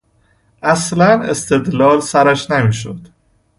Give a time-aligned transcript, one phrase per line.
[0.63, 3.09] اصلا استدلال سرش نمیشود.